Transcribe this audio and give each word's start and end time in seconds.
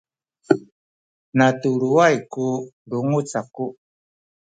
natuluway 1.37 2.15
ku 2.31 2.45
lunguc 2.89 3.29
aku 3.41 3.65